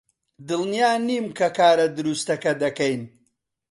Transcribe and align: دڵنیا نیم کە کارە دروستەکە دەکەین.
دڵنیا 0.47 0.91
نیم 1.07 1.25
کە 1.37 1.47
کارە 1.57 1.87
دروستەکە 1.97 2.53
دەکەین. 2.63 3.01